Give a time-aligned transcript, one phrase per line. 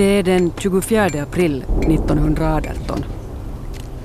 [0.00, 3.04] Det är den 24 april 1918.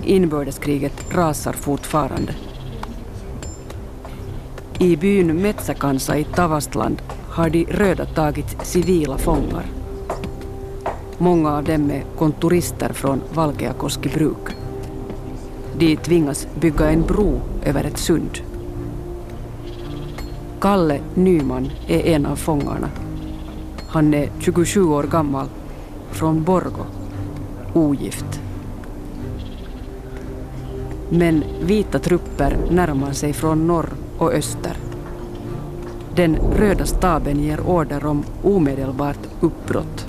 [0.03, 2.35] Inbördeskriget rasar fortfarande.
[4.79, 9.65] I byn Metsäkansa i Tavastland har de röda tagit civila fångar.
[11.17, 14.47] Många av dem är kontorister från Valkeakoski bruk.
[15.77, 18.39] De tvingas bygga en bro över ett sund.
[20.59, 22.89] Kalle Nyman är en av fångarna.
[23.87, 25.47] Han är 27 år gammal,
[26.15, 26.85] från Borgo,
[27.73, 28.41] ogift.
[31.09, 34.77] Men vita trupper närmar sig från norr och öster.
[36.15, 40.07] Den röda staben ger order om omedelbart uppbrott.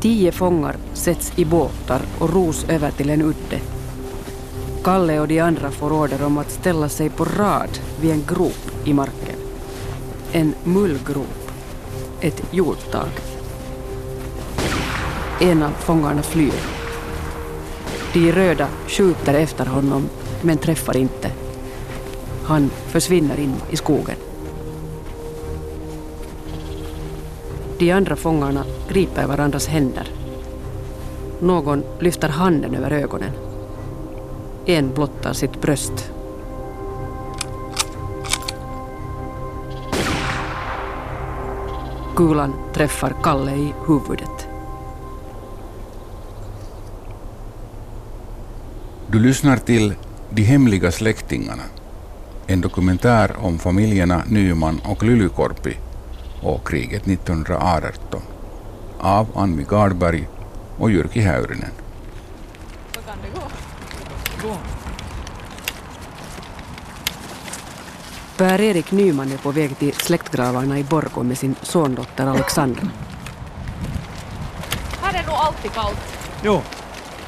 [0.00, 3.60] Tio fångar sätts i båtar och ros över till en udde.
[4.84, 8.70] Kalle och de andra får order om att ställa sig på rad vid en grop
[8.84, 9.36] i marken.
[10.32, 11.39] En mullgrop.
[12.22, 13.08] Ett jordtag.
[15.40, 16.52] En av fångarna flyr.
[18.12, 20.08] De röda skjuter efter honom
[20.42, 21.30] men träffar inte.
[22.44, 24.16] Han försvinner in i skogen.
[27.78, 30.08] De andra fångarna griper varandras händer.
[31.40, 33.32] Någon lyfter handen över ögonen.
[34.66, 36.12] En blottar sitt bröst.
[42.20, 44.48] Kulan träffar Kalle i huvudet.
[49.06, 49.94] Du lyssnar till
[50.30, 51.62] De hemliga släktingarna.
[52.46, 55.76] En dokumentär om familjerna Nyman och Lylykorpi
[56.42, 58.22] och kriget 1918
[58.98, 60.28] av Anmi Gardberg
[60.78, 61.72] och Jyrki Häyrinen.
[62.94, 63.40] Så kan det
[64.48, 64.56] gå.
[68.40, 72.88] Per-Erik Nyman är på väg till släktgravarna i Borgå med sin sondotter Alexandra.
[75.02, 75.98] Här är nog alltid kallt.
[76.44, 76.60] Jo,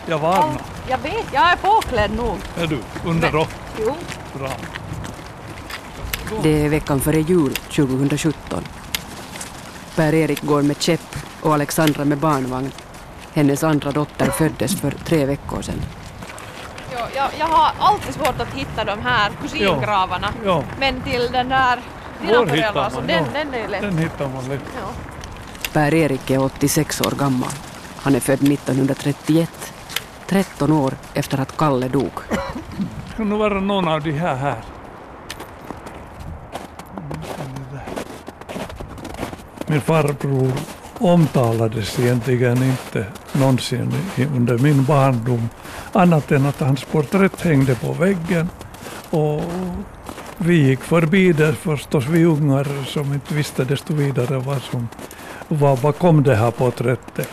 [0.06, 0.60] jag varnar.
[0.88, 2.36] Jag vet, jag är påklädd nog.
[2.56, 3.48] Är du under rock?
[3.80, 3.94] Jo.
[4.38, 4.50] Bra.
[6.42, 8.64] Det är veckan före jul 2017.
[9.96, 12.72] Per-Erik går med käpp och Alexandra med barnvagn.
[13.32, 15.82] Hennes andra dotter föddes för tre veckor sedan.
[17.16, 20.28] Jag, jag har alltid svårt att hitta de här kusingravarna.
[20.44, 21.78] Ja, Men till den där
[22.20, 23.30] dina föräldrar, hittar så man, den, ja.
[23.32, 23.82] den är lätt.
[23.82, 24.60] den hittar man lätt.
[24.80, 24.88] Ja.
[25.72, 27.52] Per-Erik är 86 år gammal.
[27.96, 29.72] Han är född 1931,
[30.26, 32.12] 13 år efter att Kalle dog.
[33.16, 34.56] Kan det vara någon av de här här?
[39.66, 40.52] Min farbror
[40.98, 43.94] omtalades egentligen inte någonsin
[44.36, 45.48] under min barndom
[45.92, 48.48] annat än att hans porträtt hängde på väggen
[49.10, 49.42] och
[50.38, 54.88] vi gick förbi det förstås, vi ungar som inte visste desto vidare vad som
[55.48, 57.28] var bakom det här porträttet.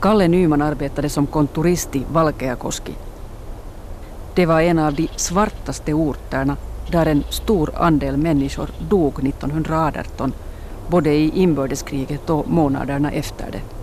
[0.00, 2.94] Kalle Nyman arbetade som kontorist i Valkeakoski.
[4.34, 6.56] Det var en av de svartaste orterna
[6.90, 10.32] där en stor andel människor dog 1918,
[10.88, 13.75] både i inbördeskriget och månaderna efter det.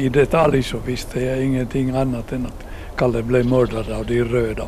[0.00, 2.66] I detalj så visste jag ingenting annat än att
[2.96, 4.64] Kalle blev mördad av de röda.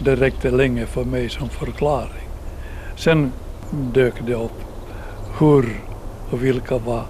[0.00, 2.28] Det räckte länge för mig som förklaring.
[2.96, 3.32] Sen
[3.70, 4.62] dök det upp
[5.38, 5.80] hur
[6.30, 7.04] och vilka var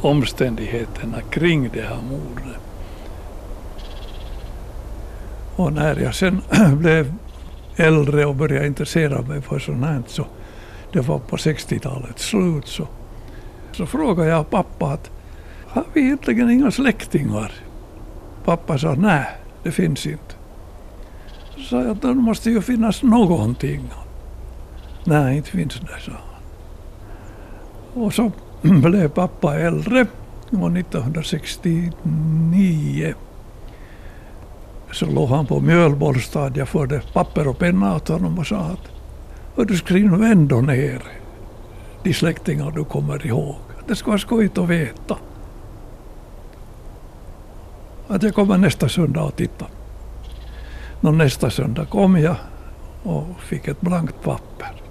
[0.00, 2.60] omständigheterna kring det här mordet.
[5.56, 6.42] Och när jag sen
[6.78, 7.14] blev
[7.76, 10.26] äldre och började intressera mig för sånt här så
[10.92, 12.86] det var på 60-talets slut så,
[13.72, 15.10] så frågade jag pappa att
[15.70, 17.52] har vi egentligen inga släktingar?
[18.44, 19.26] Pappa sa nej,
[19.62, 20.34] det finns inte.
[21.56, 23.90] Så sa jag att det måste ju finnas någonting.
[25.04, 26.20] Nej, inte finns det, sa han.
[28.04, 28.32] Och så
[28.62, 30.06] blev pappa äldre
[30.50, 33.14] och 1969
[34.92, 36.52] så låg han på Mjölbollstad.
[36.54, 38.76] Jag förde papper och penna åt honom och sa
[39.56, 41.02] att du skriv nu ändå ner
[42.02, 43.56] de släktingar du kommer ihåg.
[43.88, 45.16] Det ska vara skojigt att veta.
[48.10, 49.68] Att jag kommer nästa söndag och tittar.
[51.00, 52.36] Nå, nästa söndag kom jag
[53.02, 54.82] och fick ett blankt papper.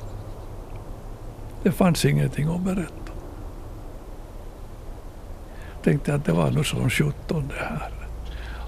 [1.63, 3.11] Det fanns ingenting att berätta.
[5.83, 7.91] Tänkte att det var nog som 17 det här.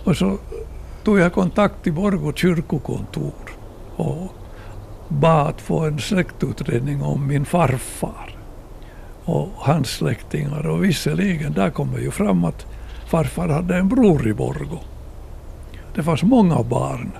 [0.03, 0.37] Och så
[1.03, 3.33] tog jag kontakt i Borgå kyrkokontor
[3.95, 4.33] och
[5.07, 8.35] bad att få en släktutredning om min farfar
[9.25, 10.67] och hans släktingar.
[10.67, 12.65] Och visserligen, där kommer ju fram att
[13.11, 14.79] farfar hade en bror i Borgå.
[15.95, 17.11] Det fanns många barn,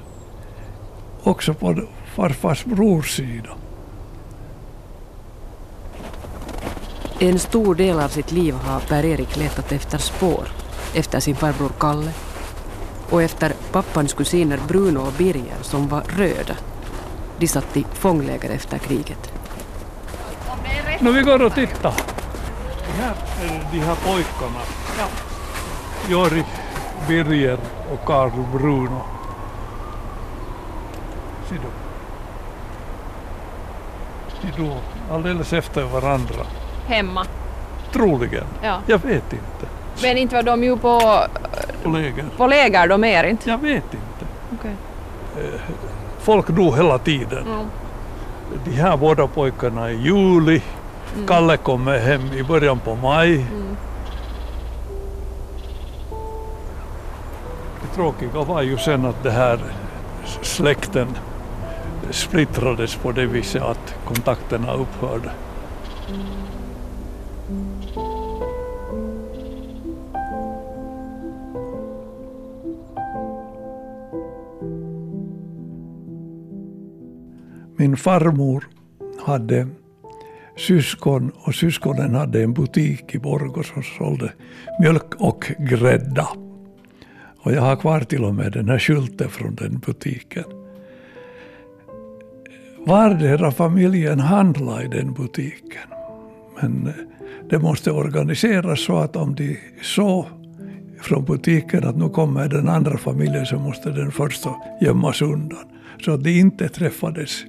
[1.24, 1.84] också på
[2.16, 3.50] farfars brors sida.
[7.20, 10.48] En stor del av sitt liv har Per-Erik letat efter spår.
[10.94, 12.12] Efter sin farbror Kalle
[13.10, 16.56] och efter pappans kusiner Bruno och Birger som var röda.
[17.40, 19.34] De satt i fångläger efter kriget.
[21.00, 21.94] No vi går och tittar.
[22.88, 24.62] Det här är de här pojkarna.
[26.10, 26.44] Jori,
[27.08, 27.58] Birger
[27.94, 29.02] och Karl Bruno.
[31.50, 31.56] Se
[34.58, 34.78] då,
[35.14, 36.46] alldeles efter varandra.
[36.88, 37.26] Hemma.
[37.94, 38.44] Troligen.
[38.64, 38.78] Ja.
[38.86, 39.66] Jag vet inte.
[40.02, 41.00] Men inte var de ju på,
[41.84, 42.26] På läger.
[42.38, 43.50] på läger de är inte.
[43.50, 44.26] Jag vet inte.
[44.60, 44.76] Okej.
[46.20, 47.46] Folk dog hela tiden.
[47.48, 47.64] Ja.
[48.66, 50.62] De här båda pojkarna i juli.
[51.28, 53.34] Kalle kommer hem i början på maj.
[53.36, 53.78] Mm.
[57.96, 59.60] Tråkiga var ju sen att det här
[60.42, 61.08] släkten
[62.12, 65.32] splittrades på det viset att kontakterna upphörde.
[77.78, 78.68] Min farmor
[79.26, 79.68] hade
[80.58, 84.34] syskon och syskonen hade en butik i Borgå som sålde
[84.80, 86.28] mjölk och grädda.
[87.44, 90.44] Och jag har kvar till och med den här skylten från den butiken.
[92.86, 95.90] Vardera familjen handlade i den butiken.
[96.62, 96.94] Men eh,
[97.50, 100.26] det måste organiseras så att om de såg
[101.02, 105.66] från butiken att nu kommer den andra familjen så måste den första gömmas undan.
[106.06, 107.44] Så att de inte träffades,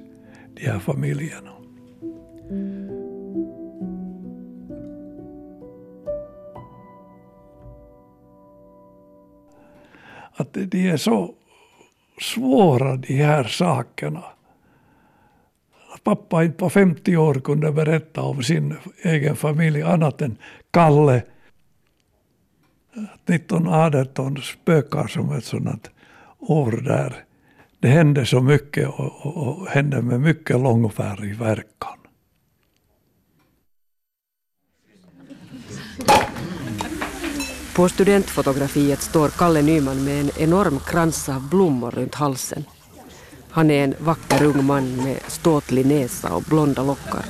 [0.55, 1.50] de här familjerna.
[10.56, 11.34] Att de är så
[12.20, 14.25] svåra de här sakerna.
[15.94, 20.37] Att pappa inte på 50 år kunde berätta om sin egen familj annat än
[20.70, 21.22] Kalle.
[23.26, 25.90] 1918 spökar som ett sådant
[26.38, 27.25] år där
[27.81, 31.99] det hände så mycket och, och, och hände med mycket långvarig verkan.
[37.75, 42.65] På studentfotografiet står Kalle Nyman med en enorm krans av blommor runt halsen.
[43.51, 47.25] Han är en vacker ung man med ståtlig näsa och blonda lockar.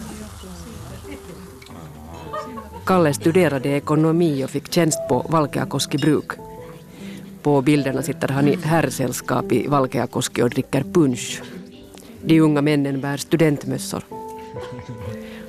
[2.86, 6.32] Kalle studerade ekonomi och fick tjänst på Valkeakoski bruk.
[7.42, 11.42] På bilderna sitter han i herrsällskap i Valkeakoski och dricker punsch.
[12.24, 14.04] De unga männen bär studentmössor.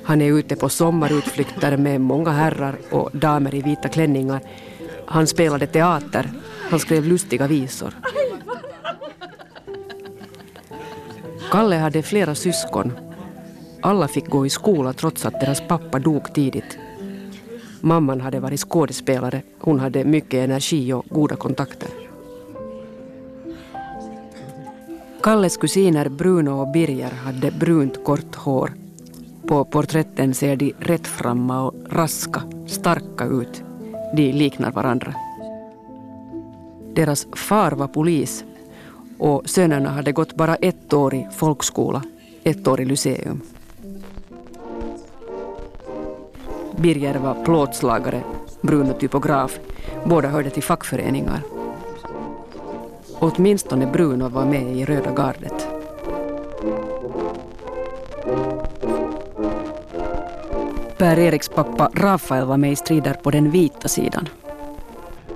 [0.04, 4.40] Han är ute på sommarutflykter med många herrar och damer i vita klänningar.
[5.06, 6.30] Han spelade teater.
[6.70, 7.94] Han skrev lustiga visor.
[11.50, 12.92] Kalle hade flera syskon.
[13.80, 16.78] Alla fick gå i skola trots att deras pappa dog tidigt.
[17.80, 19.42] Mamman hade varit skådespelare.
[19.58, 21.88] Hon hade mycket energi och goda kontakter.
[25.22, 28.72] Kalles kusiner Bruno och Birger hade brunt kort hår.
[29.46, 33.62] På porträtten ser de rättframma och raska, starka ut.
[34.16, 35.14] De liknar varandra.
[36.94, 38.44] Deras far var polis
[39.18, 42.02] och sönerna hade gått bara ett år i folkskola,
[42.44, 43.40] ett år i lyceum.
[46.76, 48.22] Birger var plåtslagare,
[48.60, 49.58] Bruno typograf.
[50.04, 51.42] Båda hörde till fackföreningar.
[53.18, 55.68] Åtminstone Bruno var med i Röda gardet.
[61.04, 64.28] Per-Eriks pappa Rafael var med i strider på den vita sidan.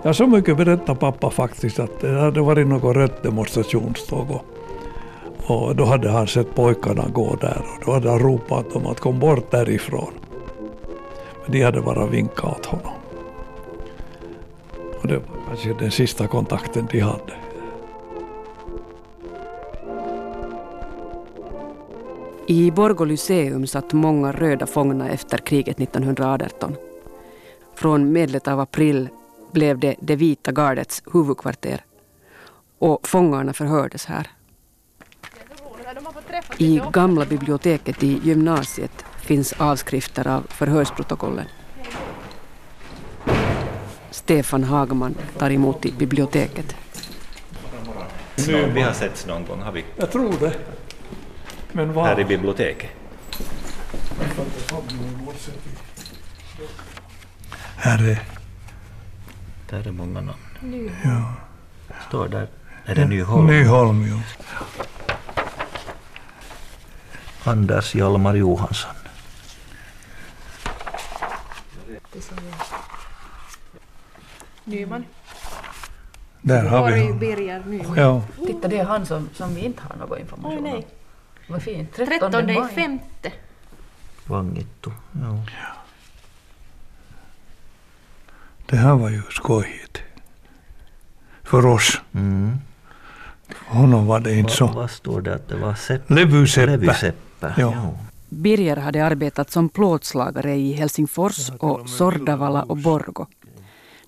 [0.03, 4.45] Ja, så mycket berättade pappa faktiskt att eh, det hade varit något rött demonstrationståg och,
[5.51, 9.01] och då hade han sett pojkarna gå där och då hade han ropat dem att
[9.01, 10.13] kom bort därifrån.
[11.43, 12.93] Men de hade bara vinkat åt honom.
[15.01, 17.35] Och det var kanske den sista kontakten de hade.
[22.51, 26.77] I Borgå Lyceum satt många röda fångna efter kriget 1918.
[27.75, 29.09] Från medlet av april
[29.53, 31.85] blev det det vita gardets huvudkvarter.
[32.79, 34.31] Och fångarna förhördes här.
[36.59, 41.47] I gamla biblioteket i gymnasiet finns avskrifter av förhörsprotokollen.
[44.11, 46.77] Stefan Hagman tar emot i biblioteket.
[48.75, 50.53] Vi har setts någon gång, har vi, Jag tror det.
[51.73, 52.07] Men var?
[52.07, 52.91] Här i biblioteket.
[57.77, 58.23] Här är...
[59.71, 60.39] Där är många namn.
[60.61, 60.93] Nyholm.
[61.05, 61.35] Ja.
[62.09, 62.49] Står där.
[62.85, 63.47] Är det Nyholm?
[63.47, 64.21] Nyholm, ja.
[67.51, 68.95] Anders Hjalmar Johansson.
[74.65, 75.05] Nyman.
[76.43, 77.97] Där har vi honom.
[77.97, 78.23] Ja.
[78.47, 80.83] Titta, det är han som, som vi inte har någon information om.
[81.49, 81.93] Vad fint.
[81.95, 82.75] 13, 13 i maj.
[82.75, 83.33] femte.
[84.27, 84.91] Vangittu.
[85.13, 85.43] Joo.
[88.67, 89.99] det här var ju skojigt.
[91.43, 92.01] För oss.
[92.15, 92.59] Mm.
[93.49, 94.67] För honom var det inte Va, så.
[94.67, 96.15] vad står det att det var Seppä?
[96.15, 96.67] Levyseppä.
[96.71, 97.55] Levyseppä.
[97.59, 97.99] Joo.
[98.29, 103.27] Birger hade arbetat som plåtslagare i Helsingfors och Sordavala och Borgo.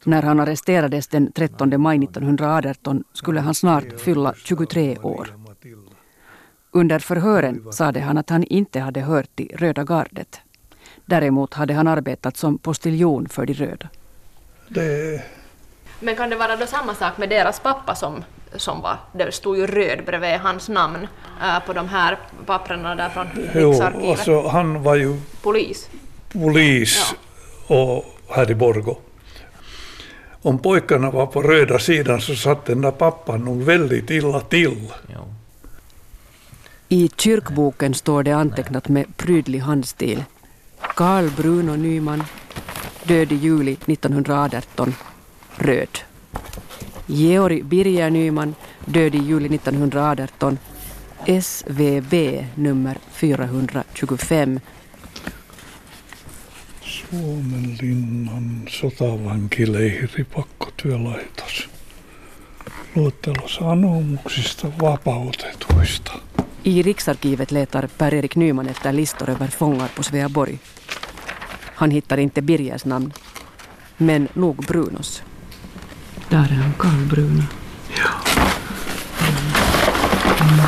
[0.05, 5.40] När han arresterades den 13 maj 1918 skulle han snart fylla 23 år.
[6.73, 10.41] Under förhören sade han att han inte hade hört till Röda gardet.
[11.05, 13.89] Däremot hade han arbetat som postiljon för de röda.
[14.69, 15.23] Det,
[16.01, 18.25] Men kan det vara då samma sak med deras pappa som,
[18.57, 21.09] som var, det stod ju röd bredvid hans namn
[21.43, 24.11] äh, på de här papperna där från jo, Riksarkivet.
[24.11, 25.89] alltså, han var ju Polis.
[26.33, 27.15] polis
[27.67, 28.97] och här i Borgo.
[30.43, 34.93] Om pojkarna var på röda sidan så satt den där pappan nog väldigt illa till.
[35.15, 35.35] Joo.
[36.93, 40.25] I kyrkboken står det antecknat med prydlig handstil.
[40.97, 42.23] Carl Bruno Nyman,
[43.05, 44.95] död i juli 1918,
[45.57, 45.99] röd.
[47.07, 48.55] Georg Birger Nyman,
[48.85, 50.59] död i juli 1918,
[51.43, 54.61] SVB nummer 425.
[56.83, 61.69] Suomenlinnan sotavankileiri pakkotyölaitos.
[62.95, 66.13] Luettelo sanomuksista vapautetuista.
[66.63, 70.59] I Riksarkivet letar Per-Erik Nyman efter listor över fångar på Sveaborg.
[71.75, 73.13] Han hittar inte Birgers namn,
[73.97, 75.23] men nog Brunos.
[76.29, 77.43] Där är han, Carl Bruno.
[77.97, 78.11] Ja.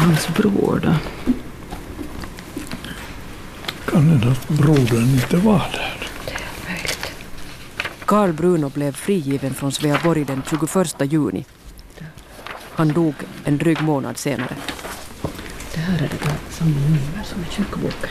[0.00, 0.94] Hans bror då?
[3.90, 6.08] Kan det att brodern inte var där?
[8.04, 11.44] Carl Bruno blev frigiven från Sveaborg den 21 juni.
[12.74, 14.56] Han dog en dryg månad senare.
[15.74, 18.10] Det här är det samma nummer som i kyrkoboken.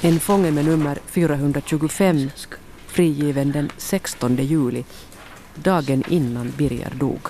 [0.00, 2.30] En fånge med nummer 425
[2.86, 4.84] frigiven den 16 juli,
[5.54, 7.20] dagen innan Birger dog.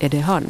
[0.00, 0.44] Är det han?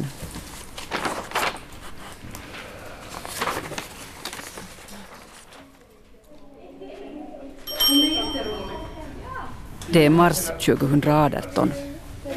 [9.87, 11.71] Det är mars 2018.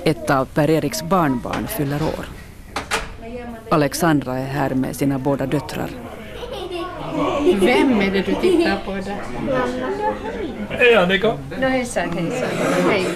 [0.05, 2.38] Ett av Per-Eriks barnbarn fyller år.
[3.71, 5.91] Alexandra är här med sina båda döttrar.
[7.61, 9.17] Vem är det du tittar på där?
[10.71, 11.39] Hej Annika!
[11.61, 12.49] No hejsan, hejsan.
[12.91, 13.07] Hej.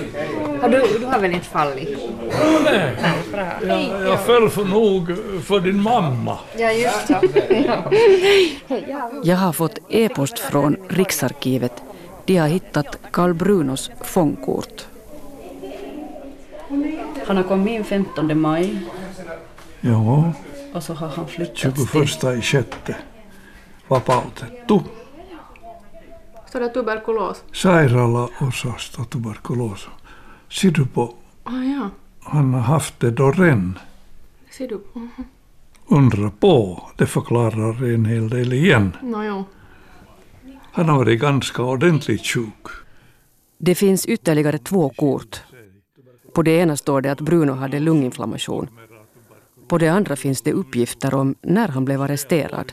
[0.61, 1.99] Har du, du har väl inte fallit?
[2.65, 3.47] Nej, Nej, bra.
[3.69, 6.39] jag, jag föll för nog för din mamma.
[6.57, 7.21] Ja, just ja.
[9.25, 11.83] Jag har fått e-post från Riksarkivet.
[12.25, 14.87] De har hittat Carl Brunos fångkort.
[17.27, 18.77] Han har kommit in 15 maj
[19.85, 20.33] Ja,
[20.75, 22.97] och så har han flyttats 21 i sjätte.
[23.89, 24.79] Vapautettu.
[26.49, 27.45] Står det tuberkulos?
[27.53, 29.91] Sairaalaosasto tuberkulosa.
[30.51, 31.91] Sidupo, Ah, ja.
[32.21, 33.79] han har haft det då redan.
[34.51, 34.81] Ser du?
[34.93, 35.11] Mhm.
[35.87, 38.97] Undra på, det förklarar en hel del igen.
[39.03, 39.45] Nå jo.
[40.73, 42.67] Han har varit ganska ordentligt sjuk.
[43.59, 45.41] Det finns ytterligare två kort.
[46.35, 48.69] På det ena står det att Bruno hade lunginflammation.
[49.73, 52.73] På det andra finns det uppgifter om när han blev arresterad.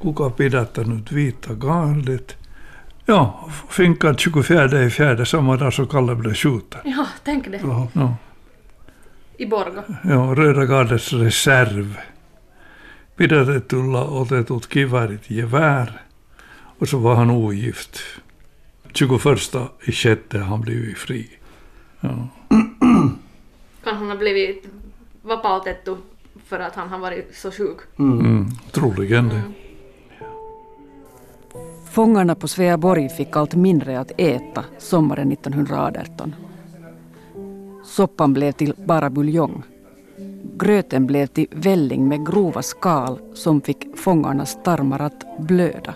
[0.00, 2.36] Kuka pidättänyt vita gardet?
[3.06, 6.80] Ja, finkan 24 i fjärde samma dag som Kalle blev skjuten.
[6.84, 7.60] Ja, tänk det.
[7.94, 8.16] Ja,
[9.36, 9.82] I Borgo.
[10.04, 11.96] ja, Röda gardets reserv.
[13.16, 16.02] Pidätetyllä otetut kiväärit gevär.
[16.78, 18.00] Och så var han ogift.
[18.92, 21.30] 21 i sjätte han blivit fri.
[22.00, 22.28] Ja.
[23.84, 24.66] Kan han ha blivit
[25.22, 25.96] vapautettu
[26.44, 27.78] för att han har varit så sjuk?
[27.98, 29.42] Mm, troligen det.
[31.90, 36.34] Fångarna på Sveaborg fick allt mindre att äta sommaren 1918.
[37.84, 39.62] Soppan blev till bara buljong.
[40.56, 45.94] Gröten blev till välling med grova skal som fick fångarnas tarmar att blöda.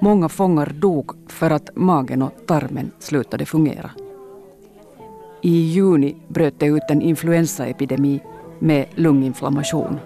[0.00, 3.90] Många fångar dog för att magen och tarmen slutade fungera.
[5.46, 8.20] I juni bröt det ut en influensaepidemi
[8.58, 9.98] med lunginflammation.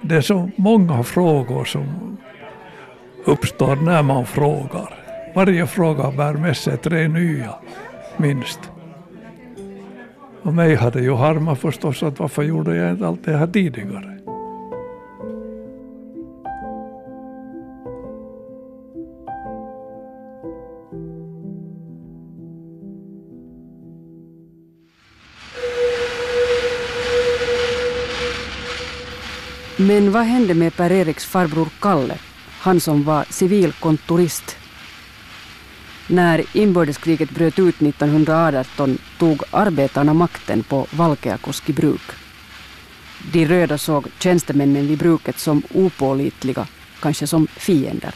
[0.00, 2.16] Det är så många frågor som
[3.24, 4.94] uppstår när man frågar.
[5.34, 7.54] Varje fråga bär med sig tre nya,
[8.16, 8.60] minst.
[10.42, 14.17] Och mig hade ju harmat förstås att varför gjorde jag inte allt det här tidigare?
[29.88, 32.18] Men vad hände med Per-Eriks farbror Kalle,
[32.60, 34.56] han som var civilkontorist?
[36.06, 42.00] När inbördeskriget bröt ut 1918 tog arbetarna makten på Valkeakoski bruk.
[43.32, 46.66] De röda såg tjänstemännen vid bruket som opålitliga,
[47.00, 48.14] kanske som fiender.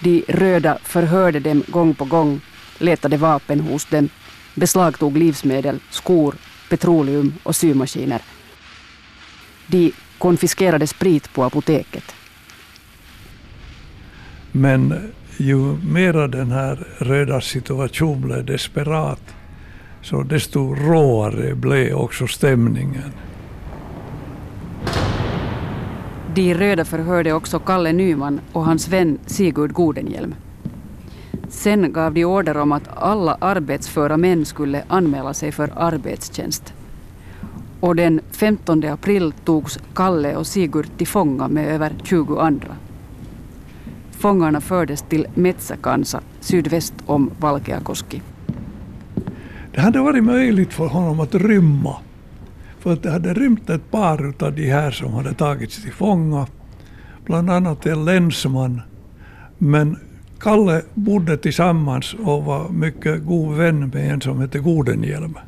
[0.00, 2.40] De röda förhörde dem gång på gång,
[2.78, 4.08] letade vapen hos dem,
[4.54, 6.34] beslagtog livsmedel, skor,
[6.68, 8.22] petroleum och symaskiner.
[9.70, 12.14] De konfiskerade sprit på apoteket.
[14.52, 14.94] Men
[15.36, 19.22] ju mera den här röda situationen blev desperat,
[20.02, 23.12] så desto råare blev också stämningen.
[26.34, 30.34] De röda förhörde också Kalle Nyman och hans vän Sigurd Godenhjelm.
[31.48, 36.74] Sen gav de order om att alla arbetsföra män skulle anmäla sig för arbetstjänst.
[37.80, 42.76] Och den 15 april togs Kalle och Sigurd till fånga med över 20 andra.
[44.10, 48.22] Fångarna fördes till Metsäkansa sydväst om Valkeakoski.
[49.74, 51.96] Det hade varit möjligt för honom att rymma.
[52.78, 56.46] För att det hade rymt ett par av de här som hade tagits till fånga.
[57.24, 58.80] Bland annat en länsman.
[59.58, 59.96] Men
[60.40, 65.38] Kalle bodde tillsammans och var mycket god vän med en som hette Godenhjelm.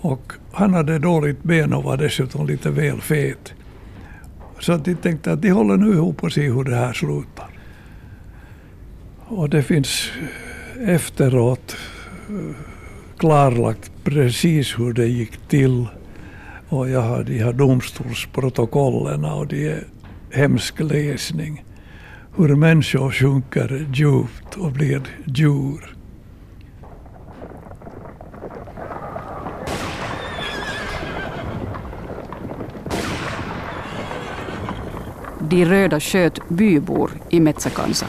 [0.00, 3.54] Och han hade dåligt ben och var dessutom lite väl fet.
[4.60, 7.48] Så att de tänkte att de håller nu ihop och ser hur det här slutar.
[9.28, 10.10] Och det finns
[10.86, 11.76] efteråt
[12.28, 12.56] eh,
[13.18, 15.86] klarlagt precis hur det gick till.
[16.68, 19.84] Och jag har de här domstolsprotokollen och det är
[20.32, 21.64] hemsk läsning.
[22.36, 25.95] Hur människor sjunker djupt och blir djur.
[35.48, 38.06] De röda sköt bybor i Metsäkansa.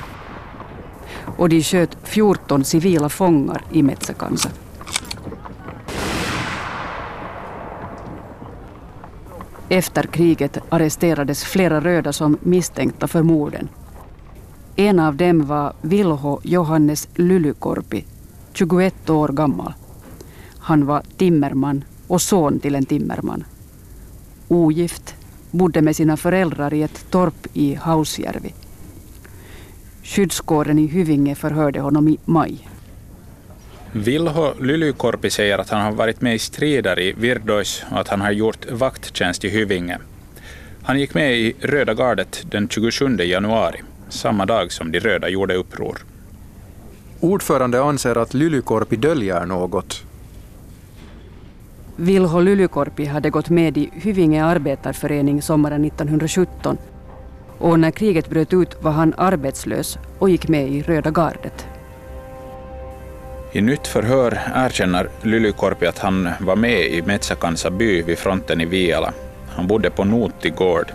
[1.37, 4.49] Och de sköt 14 civila fångar i Metsäkansa.
[9.69, 13.69] Efter kriget arresterades flera röda som misstänkta för morden.
[14.75, 18.05] En av dem var Vilho Johannes Lylykorpi,
[18.53, 19.73] 21 år gammal.
[20.59, 23.43] Han var timmerman och son till en timmerman.
[24.47, 25.16] Ogift,
[25.57, 28.53] bodde med sina föräldrar i ett torp i Hausjärvi.
[30.03, 32.67] Skyddskåren i Hyvinge förhörde honom i maj.
[33.91, 38.21] Vilho Lylykorpi säger att han har varit med i strider i Virdois och att han
[38.21, 39.97] har gjort vakttjänst i Hyvinge.
[40.83, 45.55] Han gick med i Röda gardet den 27 januari, samma dag som de röda gjorde
[45.55, 45.97] uppror.
[47.19, 50.03] Ordförande anser att Lylykorpi döljer något.
[51.99, 56.77] Vilho Lylykorpi hade gått med i Hyvinge arbetarförening sommaren 1917
[57.57, 61.67] och när kriget bröt ut var han arbetslös och gick med i Röda gardet.
[63.51, 68.65] I nytt förhör erkänner Lylykorpi att han var med i Metsäkansa by vid fronten i
[68.65, 69.13] Viala.
[69.49, 70.91] Han bodde på Nuutti gård.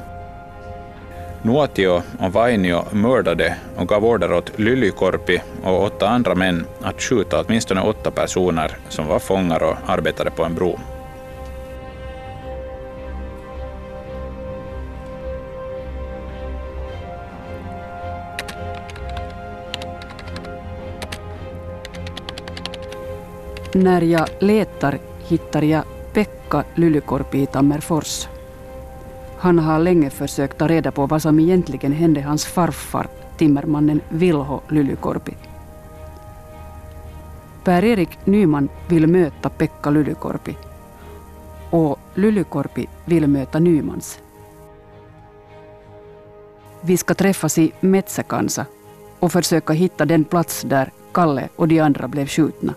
[1.43, 7.41] Nuotio och Vainio mördade och gav order åt Lylykorpi och åtta andra män att skjuta
[7.41, 10.79] åtminstone åtta personer som var fångar och arbetade på en bro.
[23.75, 28.29] När jag letar hittar jag Pekka Lylykorpi i Tammerfors.
[29.39, 34.61] Han har länge försökt ta reda på vad som egentligen hände hans farfar, timmermannen Vilho
[34.69, 35.37] Lylykorpi.
[37.65, 40.57] Per-Erik Nyman vill möta Pekka Lylykorpi.
[41.71, 44.21] Och Lylykorpi vill möta Nymans.
[46.81, 48.67] Vi ska träffas i Metsäkansa
[49.19, 52.75] och försöka hitta den plats där Kalle och de andra blev skjutna.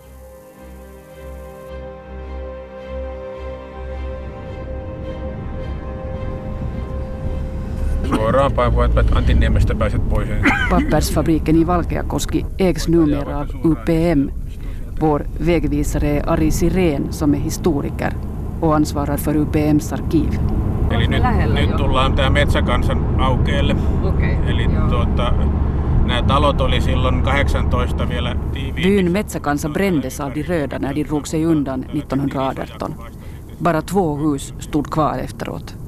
[8.36, 10.30] Suoraan päin, että Antinniemestä pääset pois.
[10.70, 14.30] Pappersfabriken i Valkeakoski ägs numera av UPM.
[15.02, 18.14] Vår vägvisare är Ari Sirén som är historiker
[18.62, 20.30] och ansvarar för UPMs arkiv.
[20.92, 23.76] Eli nyt, nyt tullaan tämä Metsäkansan aukeelle.
[24.04, 24.38] Okei.
[24.48, 25.34] Eli tuota,
[26.06, 28.84] nämä talot oli silloin 18 vielä tiiviimmin.
[28.84, 32.96] Byn Metsäkansa brändes av de röda när de drog sig undan 1918.
[33.64, 35.85] Bara två hus stod kvar efteråt.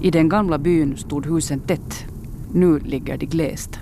[0.00, 2.04] I den gamla byn stod husen tätt.
[2.52, 3.78] Nu ligger de glest.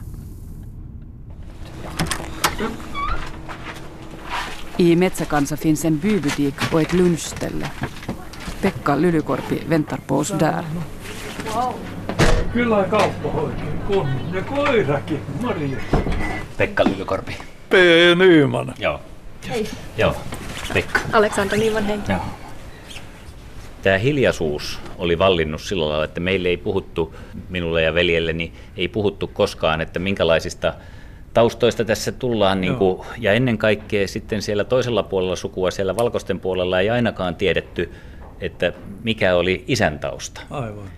[4.77, 7.71] I Metsäkansa finns en bybutik och ett lunchställe.
[8.61, 10.65] Pekka Lylykorpi väntar på oss där.
[12.53, 14.07] Kyllä kauppa oikein kun.
[14.35, 15.79] Ja koirakin, Maria.
[16.57, 17.37] Pekka Lylykorpi.
[17.69, 17.77] P.
[18.15, 18.73] Nyman.
[18.79, 18.99] Joo.
[19.47, 19.69] Hei.
[19.97, 20.15] Joo,
[20.73, 21.01] Pekka.
[21.13, 21.99] Alexander Nivan hei.
[22.09, 22.46] Joo.
[23.83, 27.15] Tämä hiljaisuus oli vallinnut sillä lailla, että meille ei puhuttu,
[27.49, 30.75] minulle ja veljelleni ei puhuttu koskaan, että minkälaisista
[31.35, 32.61] taustoista tässä tullaan.
[32.61, 37.35] Niin kuin, ja ennen kaikkea sitten siellä toisella puolella sukua, siellä valkoisten puolella ei ainakaan
[37.35, 37.93] tiedetty,
[38.41, 40.41] että mikä oli isän tausta.
[40.51, 40.91] Aivan.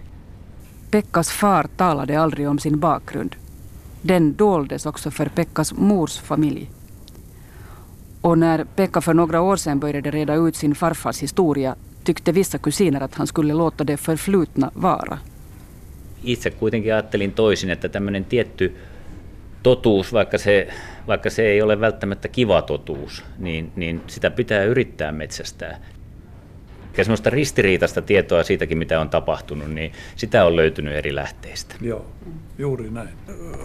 [0.91, 3.33] Pekkas far talade aldrig om sin bakgrund.
[4.09, 6.67] Den doldes också för Pekkas mors familj.
[8.23, 11.77] Och när Pekka för några år sedan började reda ut sin farfars historia
[12.09, 15.19] tyckte vissa kusiner att han skulle låta det förflutna vara.
[16.25, 18.77] Itse kuitenkin ajattelin toisin, että tämmöinen tietty
[19.63, 20.69] totuus, vaikka se,
[21.07, 25.81] vaikka se ei ole välttämättä kiva totuus, niin, niin sitä pitää yrittää metsästää.
[26.97, 31.75] Ja semmoista ristiriitaista tietoa siitäkin, mitä on tapahtunut, niin sitä on löytynyt eri lähteistä.
[31.81, 32.07] Joo,
[32.59, 33.09] juuri näin.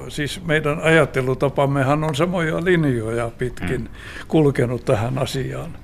[0.08, 3.88] Siis meidän ajattelutapammehan on samoja linjoja pitkin mm.
[4.28, 5.83] kulkenut tähän asiaan.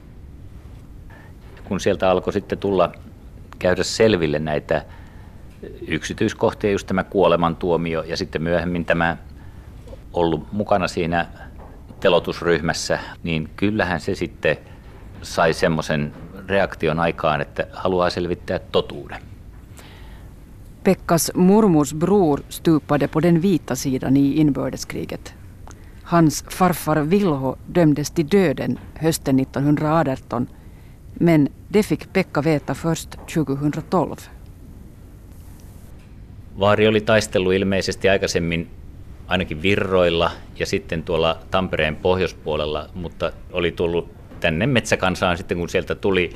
[1.70, 2.92] Kun sieltä alkoi sitten tulla
[3.60, 4.86] käydä selville näitä
[5.88, 9.18] yksityiskohtia, just tämä kuolemantuomio ja sitten myöhemmin tämä
[10.14, 11.26] ollut mukana siinä
[12.00, 14.58] telotusryhmässä, niin kyllähän se sitten
[15.22, 16.14] sai semmoisen
[16.48, 19.22] reaktion aikaan, että haluaa selvittää totuuden.
[20.84, 25.36] Pekkas mormors bror stupade på den vita sidan i inbördeskriget.
[26.04, 30.59] Hans farfar Vilho dömdes till döden hösten 1918
[31.20, 34.30] men det fick Pekka veta först 2012.
[36.60, 38.70] Vaari oli taistellut ilmeisesti aikaisemmin
[39.28, 45.96] ainakin Virroilla ja sitten tuolla Tampereen pohjoispuolella, mutta oli tullut tänne metsäkansaan sitten, kun sieltä
[45.96, 46.30] tuli,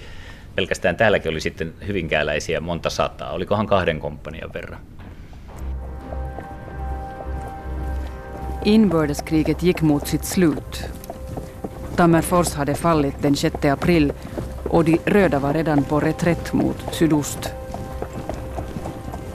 [0.55, 4.79] pelkästään täälläkin oli sitten hyvinkääläisiä monta sataa, olikohan kahden komppanian verran.
[8.65, 10.83] Inbördeskriget gick mot sitt slut.
[11.95, 14.13] Tammerfors hade fallit den 6 april
[14.73, 17.53] och de röda var redan på reträtt mot sydost.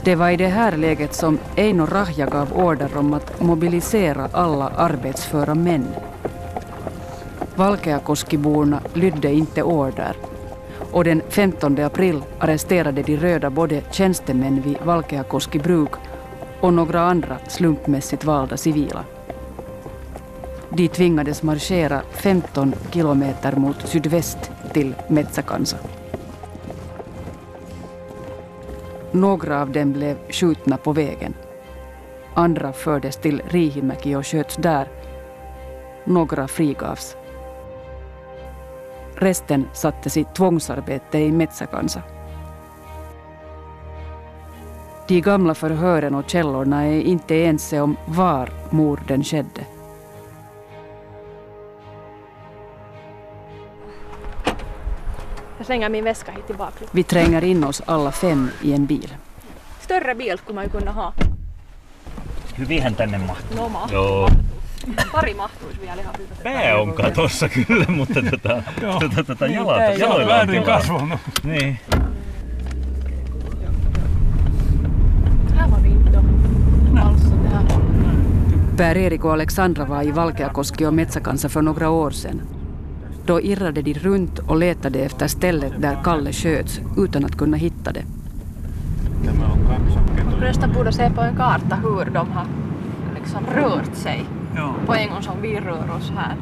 [0.03, 4.67] Det var i det här läget som Eino Rahja gav order om att mobilisera alla
[4.67, 5.87] arbetsföra män.
[7.55, 10.15] Valkeakoskiborna lydde inte order
[10.91, 15.91] och den 15 april arresterade de röda både tjänstemän vid Valkeakoski bruk
[16.61, 19.03] och några andra slumpmässigt valda civila.
[20.69, 25.77] De tvingades marschera 15 kilometer mot sydväst till Metsäkansa.
[29.11, 31.33] Några av dem blev skjutna på vägen.
[32.33, 34.87] Andra fördes till Rihimäki och sköts där.
[36.05, 37.15] Några frigavs.
[39.15, 42.01] Resten sattes i tvångsarbete i Metsäkansa.
[45.07, 49.78] De gamla förhören och källorna är inte ense om var morden skedde.
[55.69, 56.85] Jag slänger min väska hit tillbaka.
[56.91, 59.13] Vi tränger in oss alla fem i en bil.
[59.79, 61.13] Större bil skulle man ju kunna ha.
[62.57, 63.57] Hyvinhän tänne mahtuu.
[63.57, 63.97] No mahtuu.
[63.97, 64.29] Joo.
[65.11, 66.29] Pari mahtuisi vielä ihan hyvin.
[66.43, 68.63] Pää on katossa kyllä, mutta tota,
[68.99, 70.65] tota, tota, jalat, jaloilla on tilaa.
[70.65, 71.19] kasvanut.
[71.43, 71.79] Niin.
[78.77, 82.58] Per-Erik och Alexandra var i Valkeakoski och Metsäkansa för några år sedan.
[83.29, 87.91] Då irrade de runt och letade efter stället där Kalle sköts utan att kunna hitta
[87.91, 88.03] det.
[90.39, 92.45] Nästan borde se på en karta hur de har
[93.15, 94.25] liksom rört sig.
[94.57, 94.73] Joo.
[94.85, 96.35] På en gång som vi rör oss här.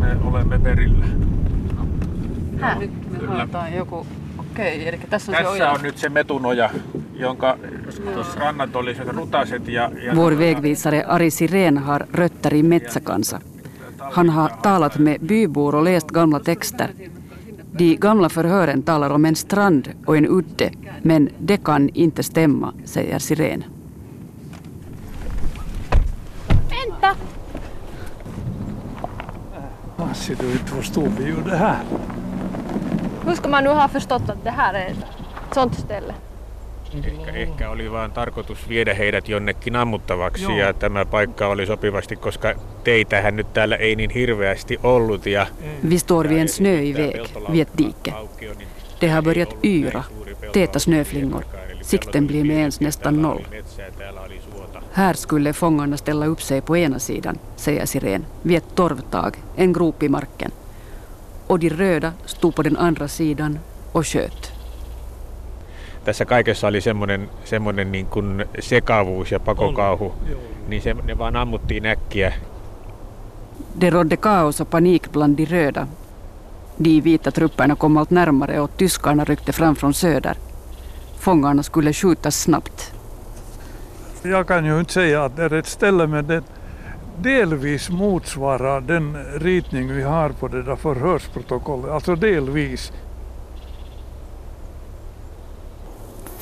[0.00, 1.04] Me olemme perillä.
[2.60, 2.88] Här.
[3.10, 4.06] Me haetaan joku...
[4.38, 5.72] Okei, eli tässä on se Tässä oja.
[5.72, 6.70] on nyt se metunoja,
[7.14, 7.58] jonka
[8.36, 13.40] rannat olivat rutaset ja, ja Vår vägvisare Ari Sirén har rötter i Metsäkansa.
[14.12, 16.90] Han har talat med bybor och läst gamla texter.
[17.72, 20.70] De gamla förhören talar om en strand och en udde,
[21.02, 23.64] men det kan inte stämma, säger Sirén.
[26.48, 27.16] Vänta!
[29.96, 31.82] Lassi, du inte förstod vi ju det här.
[33.24, 35.04] Hur ska man nu ha förstått att det här är ett
[35.52, 36.14] sånt ställe?
[37.04, 40.58] Ehkä, ehkä oli vaan tarkoitus viedä heidät jonnekin ammuttavaksi Joo.
[40.58, 45.26] ja tämä paikka oli sopivasti, koska teitähän nyt täällä ei niin hirveästi ollut.
[45.26, 45.46] Ja
[45.88, 47.16] Vi står vid en snöig väg,
[47.52, 48.12] vid ett dike.
[49.00, 50.04] Det har börjat yra,
[50.52, 51.44] täta snöflingor.
[51.82, 53.44] Sikten blir med ens nästan noll.
[54.92, 59.72] Här skulle fångarna ställa upp sig på ena sidan, säger Sirén, vid ett torvtag, en
[59.72, 60.50] grop i marken.
[61.46, 63.58] och de röda stod på den andra sidan
[63.92, 64.57] och sköt.
[66.08, 70.14] Tässä kaikessa oli semmoinen, semmoinen niin kuin sekavuus ja pakokauhu,
[70.68, 72.32] niin se, ne vaan ammuttiin äkkiä.
[73.80, 75.86] Det rådde kaos och panik bland de röda.
[76.84, 80.36] De vita trupperna kom allt närmare och tyskarna ryckte fram från söder.
[81.18, 82.92] Fångarna skulle skjutas snabbt.
[84.22, 86.42] Jag kan ju inte säga att det är ett ställe men det
[87.22, 91.90] delvis motsvarar den ritning vi har på det där förhörsprotokollet.
[91.90, 92.92] Alltså delvis.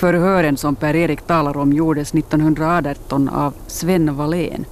[0.07, 4.65] Förhören som Per-Erik talar om gjordes 1918 av Sven Wallén.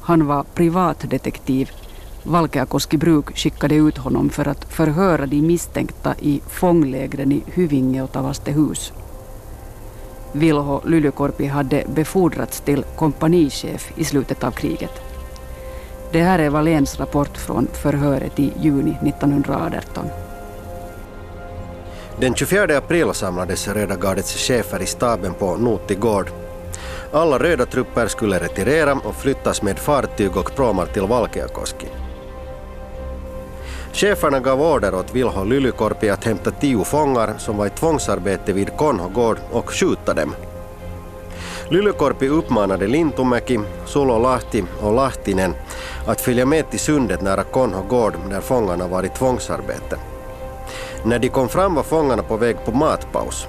[0.00, 1.70] Han var privatdetektiv.
[2.22, 8.12] Valkeakoski bruk skickade ut honom för att förhöra de misstänkta i fånglägren i Hyvinge och
[8.12, 8.92] Tavastehus.
[10.32, 15.02] Vilho Lylykorpi hade befordrats till kompanichef i slutet av kriget.
[16.12, 20.04] Det här är Walléns rapport från förhöret i juni 1918.
[22.20, 26.30] Den 24 april samlades Röda gardets chefer i staben på Noti gård.
[27.12, 31.86] Alla röda trupper skulle retirera och flyttas med fartyg och pråmar till Valkeakoski.
[33.92, 38.76] Cheferna gav order åt Vilho Lylykorpi att hämta tio fångar som var i tvångsarbete vid
[38.76, 40.34] Konho gård och skjuta dem.
[41.70, 45.54] Lylykorpi uppmanade Lintumäki, Sulo Lahti och Lahtinen
[46.06, 49.98] att följa med till sundet nära Konho gård där fångarna var i tvångsarbete.
[51.04, 53.46] När de kom fram var fångarna på väg på matpaus.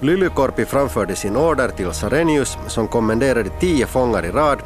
[0.00, 4.58] Lylykorpi framförde sin order till Sarenius som kommenderade tio fångar i rad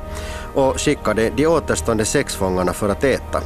[0.55, 3.41] och skickade de återstående sex fångarna för att äta.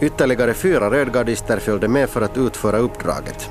[0.00, 3.50] Ytterligare fyra rödgardister följde med för att utföra uppdraget.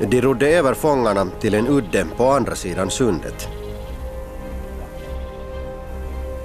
[0.00, 3.48] De rodde över fångarna till en udde på andra sidan sundet.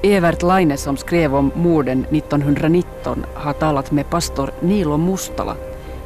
[0.03, 5.55] Evert Laine som skrev om morden 1919 har talat med pastor Nilo Mustala,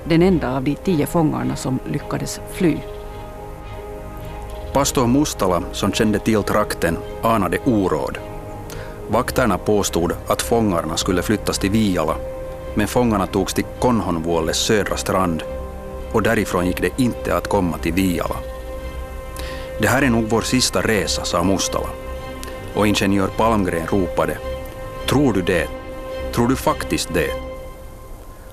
[0.09, 2.77] den enda av de tio fångarna som lyckades fly.
[4.73, 8.17] Pastor Mustala, som kände till trakten, anade oråd.
[9.09, 12.15] Vakterna påstod att fångarna skulle flyttas till Viala,
[12.75, 15.43] men fångarna togs till Konhonvuolles södra strand
[16.11, 18.35] och därifrån gick det inte att komma till Viala.
[19.81, 21.89] Det här är nog vår sista resa, sa Mustala.
[22.75, 24.37] Och ingenjör Palmgren ropade
[25.09, 25.67] Tror du det?
[26.33, 27.31] Tror du faktiskt det?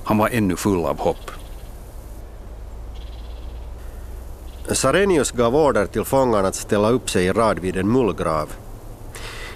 [0.05, 1.34] Han var ännu full av hopp.
[4.73, 8.53] Sarenius gav order till fångarna att ställa upp sig i rad vid en mullgrav.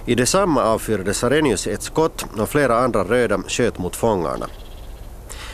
[0.05, 4.47] I detsamma avfyrade Sarenius ett skott och flera andra röda sköt mot fångarna.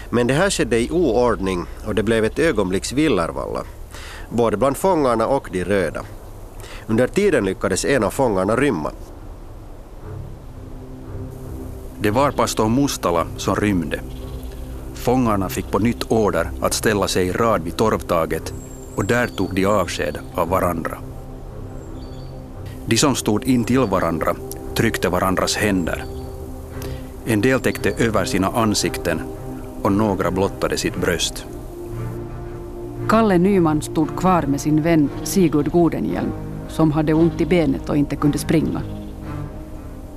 [0.09, 3.63] Men det här skedde i oordning och det blev ett ögonblicks villervalla,
[4.29, 6.05] både bland fångarna och de röda.
[6.87, 8.91] Under tiden lyckades en av fångarna rymma.
[11.99, 13.99] Det var pastor Mustala som rymde.
[14.93, 18.53] Fångarna fick på nytt order att ställa sig i rad vid torvtaget
[18.95, 20.97] och där tog de avsked av varandra.
[22.85, 24.35] De som stod intill varandra
[24.75, 26.05] tryckte varandras händer.
[27.25, 29.21] En del täckte över sina ansikten
[29.81, 31.45] och några blottade sitt bröst.
[33.09, 36.31] Kalle Nyman stod kvar med sin vän Sigurd Godenhjelm
[36.67, 38.81] som hade ont i benet och inte kunde springa.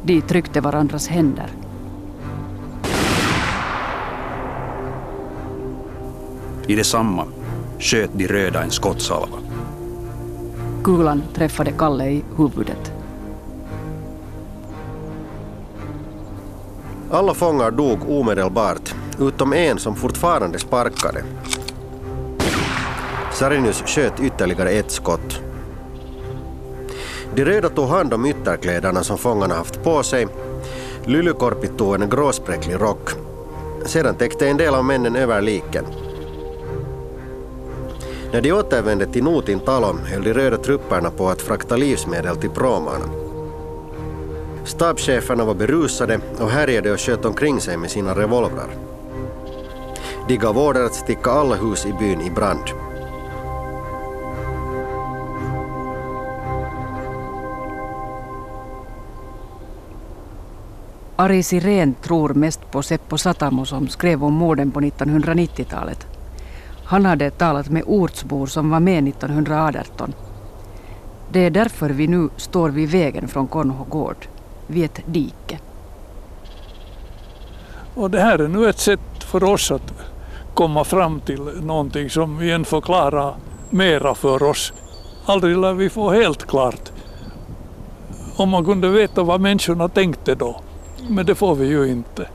[0.03, 1.51] De tryckte varandras händer.
[6.67, 7.25] I detsamma
[7.79, 9.39] sköt de röda en skottsalva.
[10.85, 12.93] Kulan träffade Kalle i huvudet.
[17.11, 21.25] Alla fångar dog omedelbart, utom en som fortfarande sparkade.
[23.33, 25.41] Sarinius sköt ytterligare ett skott.
[27.35, 30.27] De röda tog hand om ytterkläderna som fångarna haft på sig.
[31.05, 33.11] Lylykorpi tog en gråspräcklig rock.
[33.85, 35.85] Sedan täckte en del av männen över liken.
[38.33, 42.51] När de återvände till Notin talo höll de röda trupperna på att frakta livsmedel till
[42.51, 43.05] pråmarna.
[44.65, 48.71] Stabscheferna var berusade och härjade och sköt omkring sig med sina revolvrar.
[50.29, 52.65] De gav order att sticka alla hus i byn i brand.
[61.17, 66.08] Ari Sirén tror mest på Seppo Satamo som skrev om morden på 1990-talet.
[66.89, 70.15] Han hade talat med ortsbor som var med 1918.
[71.33, 74.27] Det är därför vi nu står vid vägen från Konho gård,
[74.67, 75.59] vid ett dike.
[77.95, 79.93] Och det här är nu ett sätt för oss att
[80.55, 83.35] komma fram till någonting som igen förklarar
[83.71, 84.73] mera för oss.
[85.27, 86.93] Aldrig lär vi få helt klart
[88.37, 90.61] om man kunde veta vad människorna tänkte då.
[91.09, 92.29] Men det får vi ju inte.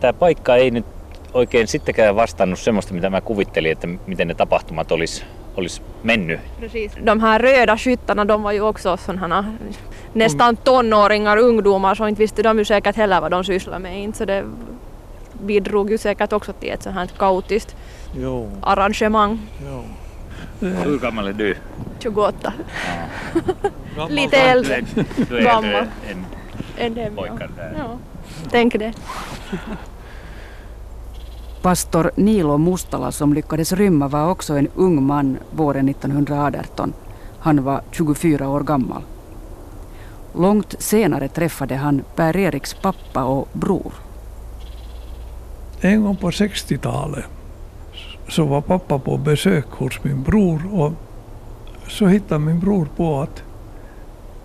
[0.00, 0.99] tämä paikka ei nyt
[1.34, 5.24] oikein sittenkään vastannut semmoista, mitä mä kuvittelin, että miten ne tapahtumat olisi
[5.56, 6.40] olis mennyt.
[6.60, 6.92] Precis.
[7.06, 9.44] De här röda skyttarna, de var ju också sådana
[10.14, 14.02] nästan tonåringar, ungdomar, så inte visste de ju säkert heller vad de sysslade med.
[14.02, 14.44] Inte, så det
[15.46, 17.76] bidrog ju säkert också till ett här kaotiskt
[18.16, 18.50] Jo.
[18.62, 19.38] arrangemang.
[19.66, 19.84] Jo.
[20.60, 21.56] Hur gammal är du?
[22.02, 22.52] 28.
[23.96, 24.80] Gammal Lite äldre.
[25.28, 25.64] Du är Gammal.
[25.64, 26.26] äldre än
[26.78, 27.10] Än dem, ja.
[27.22, 27.74] pojkar där.
[27.78, 27.98] ja.
[28.50, 28.92] Tänk det.
[31.62, 36.92] Pastor Nilo Mustala som lyckades rymma var också en ung man våren 1918.
[37.38, 39.02] Han var 24 år gammal.
[40.34, 43.92] Långt senare träffade han Per-Eriks pappa och bror.
[45.80, 47.24] En gång på 60-talet
[48.28, 50.92] så var pappa på besök hos min bror och
[51.88, 53.42] så hittade min bror på att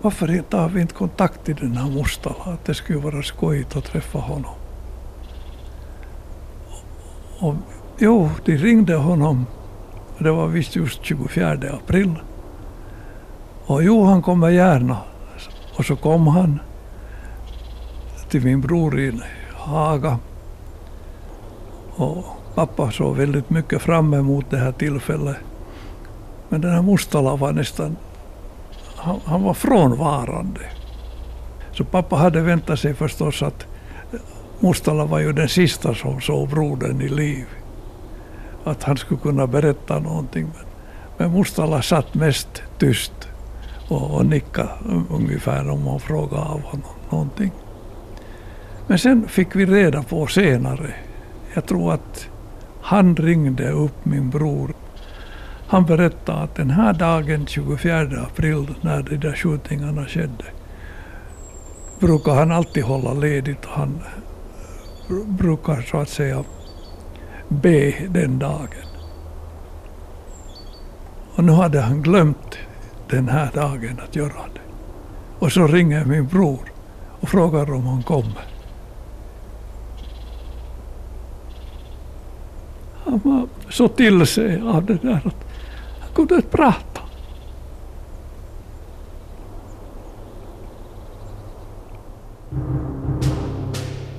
[0.00, 2.44] varför tar vi inte kontakt i den här Mustala?
[2.44, 4.54] Att det skulle vara skojigt att träffa honom.
[7.38, 7.54] Och,
[7.98, 9.46] jo, de ringde honom.
[10.18, 12.14] Det var visst just 24 april.
[13.66, 14.98] Och jo, han kommer gärna.
[15.78, 16.60] Och så kom han
[18.28, 19.20] till min bror i
[19.52, 20.18] Haga.
[21.96, 25.36] Och pappa såg väldigt mycket fram emot det här tillfället.
[26.48, 27.96] Men den här Mustala var nästan,
[28.96, 30.60] han, han var frånvarande.
[31.72, 33.66] Så pappa hade väntat sig förstås att
[34.60, 37.46] Mustala var ju den sista som såg brodern i liv.
[38.64, 40.44] Att han skulle kunna berätta någonting.
[40.44, 40.64] Men,
[41.18, 43.28] men Mustala satt mest tyst
[43.88, 44.70] och, och nickade
[45.10, 47.50] ungefär om man frågade av honom någonting.
[48.86, 50.94] Men sen fick vi reda på senare,
[51.54, 52.28] jag tror att
[52.80, 54.74] han ringde upp min bror.
[55.68, 60.44] Han berättade att den här dagen, 24 april, när de där skjutningarna skedde,
[62.00, 63.64] brukar han alltid hålla ledigt.
[63.64, 64.00] Han
[65.08, 66.44] brukar så att säga
[67.48, 68.86] be den dagen.
[71.36, 72.58] Och nu hade han glömt
[73.08, 74.60] den här dagen att göra det.
[75.38, 76.72] Och så ringer min bror
[77.20, 78.46] och frågar om han kommer.
[83.04, 85.46] Han var så till sig av det där att
[86.00, 86.95] han kunde inte prata.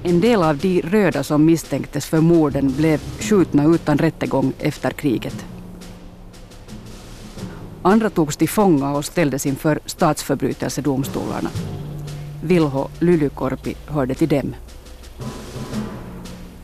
[0.08, 5.46] En del av de röda som misstänktes för morden blev skjutna utan rättegång efter kriget.
[7.82, 11.50] Andra togs till fånga och ställdes inför statsförbrytelsedomstolarna.
[12.44, 14.56] Vilho Lylykorpi hörde till dem.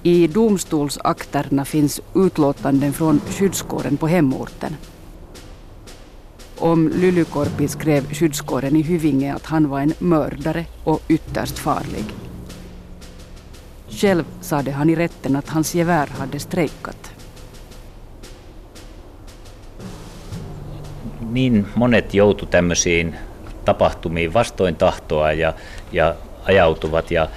[0.04, 4.76] I domstolsakterna finns utlåtanden från skyddskåren på hemorten.
[6.58, 12.06] Om Lylykorpi skrev skyddskåren i Hyvinge att han var en mördare och ytterst farlig.
[14.04, 17.12] Själv sade han i rätten att hans gevär hade strejkat.
[21.32, 23.16] Niin monet joutu tämmöisiin
[23.66, 25.54] tapahtumiin vastoin tahtoa ja,
[25.92, 27.28] ja ajautuvat ja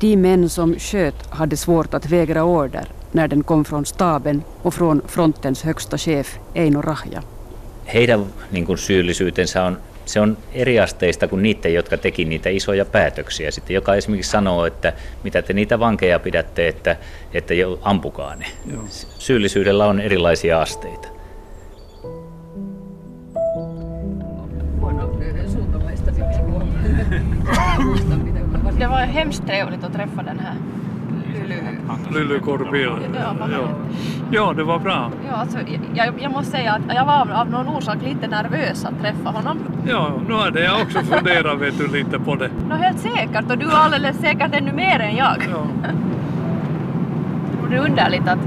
[0.00, 4.74] De män som sköt hade svårt att vägra order när den kom från staben och
[4.74, 7.22] från frontens högsta chef Eino Rahja.
[7.94, 13.50] heidän niin kuin syyllisyytensä on, se on eriasteista kuin niiden, jotka teki niitä isoja päätöksiä.
[13.50, 14.92] Sitten joka esimerkiksi sanoo, että
[15.22, 16.96] mitä te niitä vankeja pidätte, että,
[17.34, 18.46] että jo, ampukaa ne.
[18.72, 18.84] Joo.
[19.18, 21.08] Syyllisyydellä on erilaisia asteita.
[28.78, 30.54] Det var hemskt trevligt att träffa den här
[31.46, 32.38] Lyly.
[33.50, 33.68] Ja.
[34.30, 35.10] Ja, det var bra.
[35.28, 35.58] Ja, alltså,
[35.94, 39.58] jag, jag måste säga att jag var av, någon orsak lite nervös att träffa honom.
[39.88, 42.50] Ja, nu hade jag också funderat vet du, lite på det.
[42.68, 45.36] Nå, helt säkert, och du är alldeles säkert ännu mer än jag.
[45.50, 45.66] Ja.
[47.70, 48.38] Det är underligt att,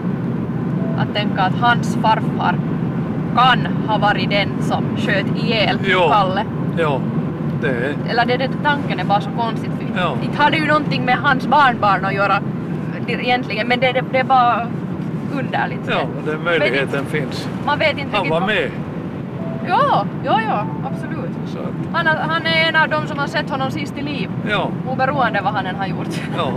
[0.97, 2.56] att tänka att hans farfar
[3.36, 6.00] kan ha varit den som sköt ihjäl Jo.
[6.10, 6.43] Kalle.
[6.78, 7.02] ja,
[7.62, 7.95] det är...
[8.10, 9.72] Eller det, det, tanken är bara så konstigt.
[9.78, 10.16] För Ja.
[10.24, 12.39] Inte hade ju någonting med hans barnbarn att göra
[13.12, 14.68] egentligen, men det, det, det är bara
[15.34, 15.82] underligt.
[15.89, 17.47] Ja, den möjligheten finns.
[17.66, 18.72] Man vet inte Han var med.
[19.68, 21.30] Ja, ja, ja, absolut.
[21.93, 24.72] Att, Han, han är en av dem som har sett honom sist i liv, ja,
[24.89, 26.22] oberoende vad han än har gjort.
[26.38, 26.51] ja.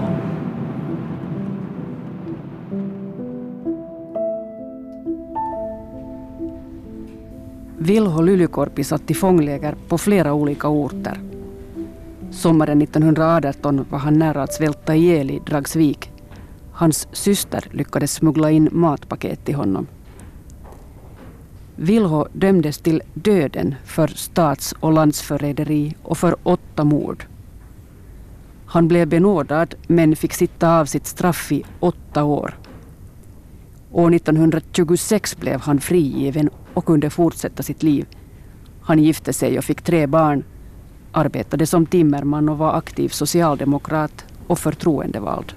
[7.79, 11.21] Vilho Lylykorpi satt i fångläger på flera olika orter.
[12.31, 16.12] Sommaren 1918 var han nära att svälta ihjäl i Dragsvik.
[16.73, 19.87] Hans syster lyckades smuggla in matpaket till honom.
[21.77, 27.25] Vilho dömdes till döden för stats och landsförräderi och för åtta mord.
[28.67, 32.59] Han blev benådad men fick sitta av sitt straff i åtta år.
[33.93, 38.07] År 1926 blev han frigiven och kunde fortsätta sitt liv.
[38.83, 40.45] Han gifte sig och fick tre barn,
[41.13, 45.53] arbetade som timmerman och var aktiv socialdemokrat och förtroendevald.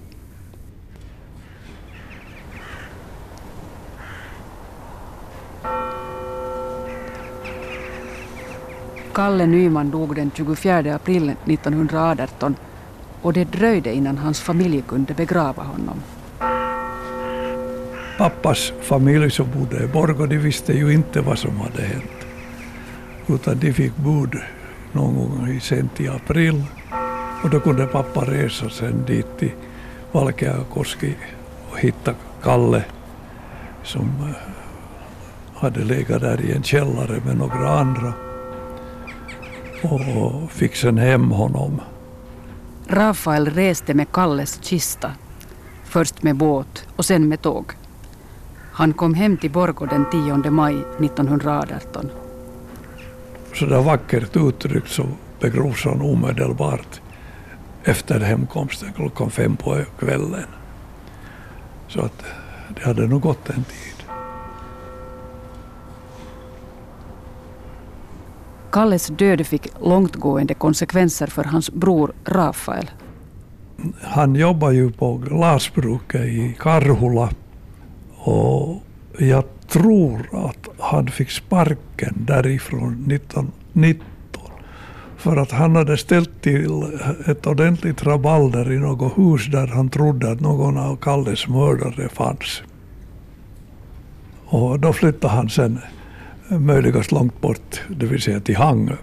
[9.16, 12.56] Kalle Nyman dog den 24 april 1918
[13.22, 16.02] och det dröjde innan hans familj kunde begrava honom.
[18.18, 22.26] Pappas familj som bodde i Borgå, de visste ju inte vad som hade hänt.
[23.28, 24.36] Utan de fick bud
[24.92, 26.64] någon gång i sent i april.
[27.44, 29.52] Och då kunde pappa resa sen dit till
[30.12, 31.16] Valkeakoski
[31.72, 32.14] och hitta
[32.44, 32.84] Kalle
[33.84, 34.36] som eh,
[35.56, 38.14] hade legat där i en källare med några andra
[39.92, 41.82] och fick sen hem honom.
[42.88, 45.12] Rafael reste med Kalles kista.
[45.84, 47.66] Först med båt och sen med tåg.
[48.72, 52.10] Han kom hem till Borgå den 10 maj 1918.
[53.54, 55.08] Så där vackert uttryckt så
[55.40, 57.02] begrovs han omedelbart
[57.84, 60.46] efter hemkomsten klockan fem på kvällen.
[61.88, 62.24] Så att
[62.76, 64.05] det hade nog gått en tid.
[68.76, 72.90] Kalles död fick långtgående konsekvenser för hans bror Rafael.
[74.02, 77.30] Han jobbar ju på glasbruket i Karhula
[78.16, 78.82] och
[79.18, 84.04] jag tror att han fick sparken därifrån 1919
[85.18, 86.84] för att han hade ställt till
[87.26, 92.62] ett ordentligt rabalder i något hus där han trodde att någon av Kalles mördare fanns.
[94.46, 95.80] Och då flyttade han sen
[96.50, 98.96] möjligast långt bort, det vill säga till Hangö.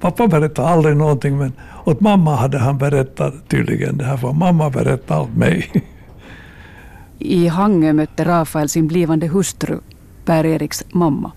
[0.00, 1.52] Pappa berättade aldrig någonting men
[1.84, 5.84] åt mamma hade han berättat tydligen det här för mamma berättade åt mig.
[7.18, 9.78] I Hangö mötte Rafael sin blivande hustru,
[10.24, 11.32] Per-Eriks mamma.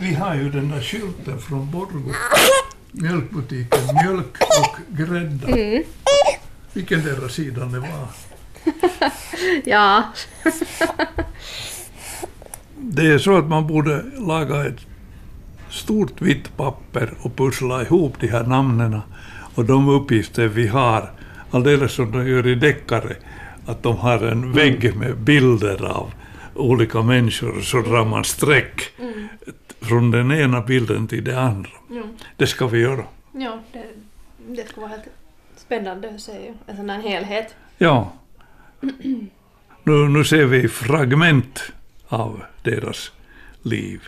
[0.00, 2.12] Vi har ju den där skylten från Borgå.
[2.92, 5.48] Mjölkbutiken, mjölk och grädda.
[5.48, 5.82] Mm.
[6.72, 8.06] Vilken deras sidan det var.
[9.64, 10.02] ja.
[12.76, 14.80] Det är så att man borde laga ett
[15.70, 19.00] stort vitt papper och pussla ihop de här namnen
[19.54, 21.10] och de uppgifter vi har,
[21.50, 23.16] alldeles som de gör i deckare,
[23.66, 26.12] att de har en vägg med bilder av
[26.54, 29.28] olika människor så drar man streck Mm.
[29.80, 31.70] Från den ena bilden till den andra.
[31.90, 32.02] Ja.
[32.36, 33.04] Det ska vi göra.
[33.32, 33.84] Ja, det,
[34.48, 35.08] det skulle vara helt
[35.56, 37.54] spännande att se en sån här helhet.
[37.78, 38.12] Ja.
[39.82, 41.62] Nu, nu ser vi fragment
[42.08, 43.12] av deras
[43.62, 44.02] liv.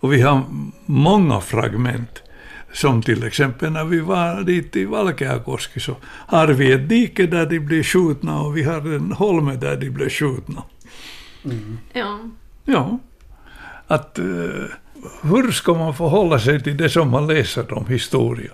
[0.00, 0.42] Och vi har
[0.86, 2.22] många fragment.
[2.72, 7.46] Som till exempel när vi var dit i Valkeakoski så har vi ett dike där
[7.46, 10.62] de blev skjutna och vi har en holme där de blev skjutna.
[11.92, 12.18] Ja.
[12.64, 12.98] Ja.
[13.86, 14.24] Att, eh,
[15.22, 18.52] hur ska man förhålla sig till det som man läser om historia?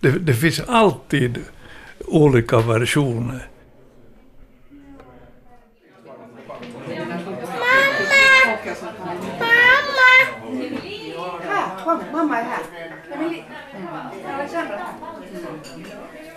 [0.00, 1.38] Det, det finns alltid
[2.06, 3.48] olika versioner.
[11.48, 12.62] Här, kom, mamma är här.
[13.14, 13.42] Emily.
[14.34, 14.78] Alexandra.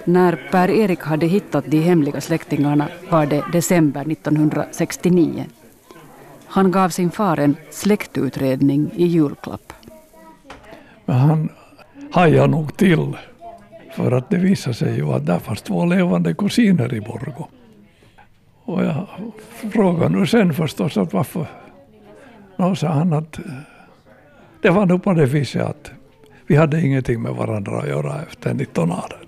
[0.06, 5.46] När Per-Erik hade hittat de hemliga släktingarna var det december 1969.
[6.52, 9.74] Han gav sin far en släktutredning i julklapp.
[11.06, 11.50] Men han
[12.12, 13.18] hajade nog till.
[13.96, 17.48] För att det visade sig ju att där fanns två levande kusiner i Borgå.
[18.64, 19.08] Och jag
[19.72, 21.48] frågade nu sen förstås att varför.
[22.58, 23.46] Då sa han att eh,
[24.62, 25.92] det var nog på det viset att
[26.48, 29.20] vi hade ingenting med varandra att göra efter 1918.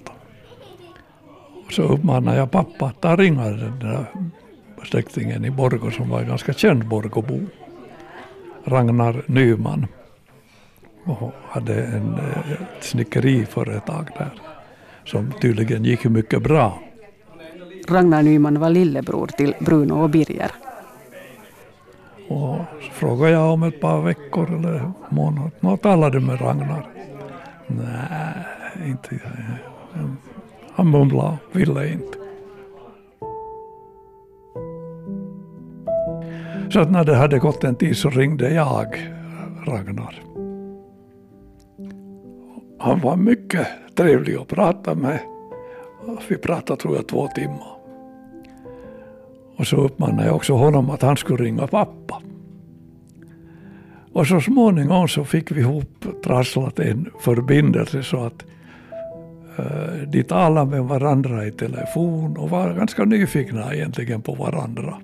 [1.65, 4.05] Och så uppmanade jag pappa att ta ringa den där
[4.84, 7.39] släktingen i Borgå som var en ganska känd Borgåbo.
[8.65, 9.88] Ragnar Nyman.
[11.05, 14.31] Och hade en, eh, ett snickeriföretag där
[15.05, 16.79] som tydligen gick mycket bra.
[17.89, 20.51] Ragnar Nyman var lillebror till Bruno och Birger.
[22.29, 25.51] Och så frågade jag om ett par veckor eller månader.
[25.59, 26.88] Nå, talade med Ragnar?
[27.67, 29.19] Nej, inte.
[30.75, 32.22] Han mumlade, ville inte.
[36.70, 38.97] Så att när det hade gått en tid så ringde jag
[39.66, 40.24] Ragnar.
[42.80, 45.20] Han var mycket trevlig att prata med.
[46.30, 47.74] Vi pratade tror jag två timmar.
[49.57, 52.22] Och så uppmanade jag också honom att han skulle ringa pappa.
[54.14, 58.45] Och så småningom så fick vi ihop trasslat en förbindelse så att
[59.59, 64.97] uh, de talade med varandra i telefon och var ganska nyfikna egentligen på varandra.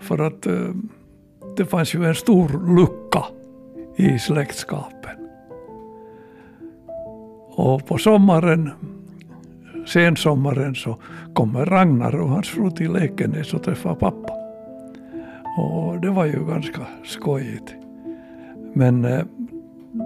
[0.00, 0.70] För att eh,
[1.56, 3.24] det fanns ju en stor lucka
[3.96, 5.16] i släktskapen.
[7.50, 8.70] Och på sommaren,
[9.86, 10.96] sensommaren, så
[11.34, 14.32] kommer Ragnar och hans fru till Ekenäs och träffar pappa.
[15.58, 17.74] Och det var ju ganska skojigt.
[18.74, 19.24] Men eh,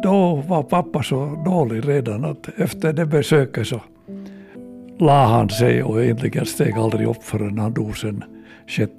[0.03, 3.81] då var pappa så dålig redan att efter det besöket så
[4.99, 8.25] la han sig och egentligen steg aldrig upp förrän han dog sen
[8.69, 8.93] 6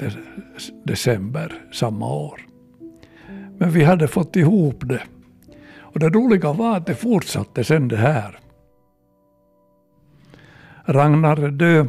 [0.84, 2.42] december samma år.
[3.58, 5.02] Men vi hade fått ihop det.
[5.78, 8.40] Och det roliga var att det fortsatte sen det här.
[10.86, 11.86] Ragnar dö.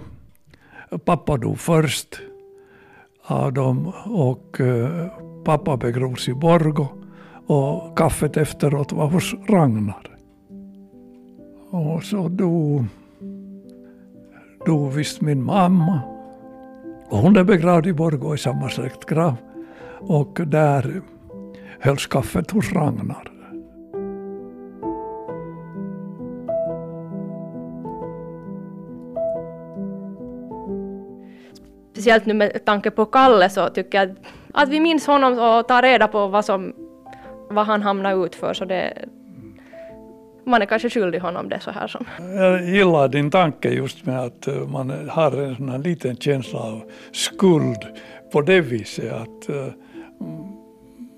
[1.05, 2.21] Pappa dog först
[3.23, 5.07] av dem och eh,
[5.45, 6.87] pappa begravs i Borgo
[7.47, 10.17] och kaffet efteråt var hos Ragnar.
[11.71, 12.85] Och så dog,
[14.67, 16.16] dog visst min mamma.
[17.09, 19.37] Och hon är begravd i Borgå i samma släktgrav.
[20.01, 21.03] Och där
[21.81, 23.33] hölls kaffet hos Ragnar.
[31.93, 34.17] Speciellt nu med tanke på Kalle så tycker jag
[34.55, 36.73] att vi minns honom och tar reda på vad, som,
[37.51, 38.55] vad han hamnade ut för.
[38.55, 39.09] Så det,
[40.47, 42.05] man är kanske skyldig honom det så här som.
[42.19, 46.59] Jag gillar din tanke just med att eh, man har en sån här liten känsla
[46.59, 46.83] av
[47.13, 47.87] skuld
[48.33, 49.67] på det viset att uh,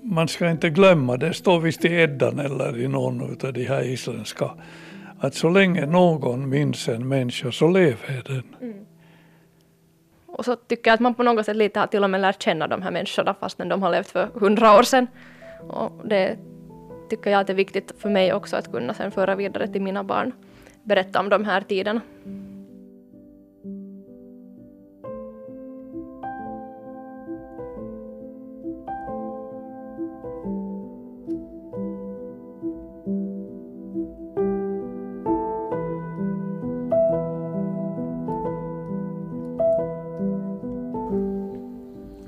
[0.03, 3.83] man ska inte glömma, det står visst i Eddan eller i någon av de här
[3.83, 4.51] isländska,
[5.19, 8.43] att så länge någon minns en människa så lever den.
[8.61, 8.85] Mm.
[10.25, 12.43] Och så tycker jag att man på något sätt lite har till och med lärt
[12.43, 15.07] känna de här människorna fastän de har levt för hundra år sedan.
[15.67, 16.37] Och det
[17.09, 19.81] tycker jag att det är viktigt för mig också att kunna sen föra vidare till
[19.81, 20.31] mina barn,
[20.83, 22.01] berätta om de här tiderna.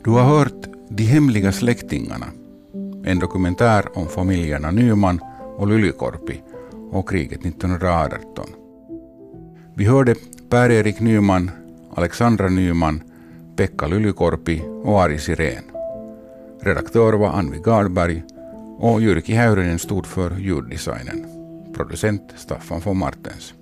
[0.03, 2.25] Du har hört De hemliga släktingarna,
[3.03, 5.19] en dokumentär om familjerna Nyman
[5.57, 6.41] och Lylykorpi
[6.91, 8.45] och kriget 1918.
[9.73, 10.15] Vi hörde
[10.49, 11.51] Per-Erik Nyman,
[11.93, 13.01] Alexandra Nyman,
[13.55, 15.63] Pekka Lylykorpi och Ari Sirén.
[16.61, 18.23] Redaktör var Anvi Gardberg
[18.77, 21.25] och Jyrki Häyrynen stod för ljuddesignen.
[21.73, 23.53] Producent Staffan von Martens.